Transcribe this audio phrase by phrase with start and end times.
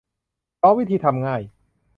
[0.59, 1.41] พร้อมวิธีทำง่าย